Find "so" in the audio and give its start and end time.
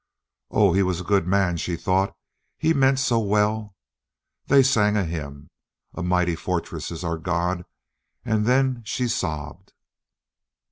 2.97-3.19